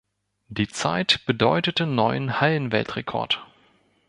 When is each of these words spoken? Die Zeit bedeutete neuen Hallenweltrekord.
Die 0.47 0.67
Zeit 0.67 1.19
bedeutete 1.27 1.85
neuen 1.85 2.41
Hallenweltrekord. 2.41 3.45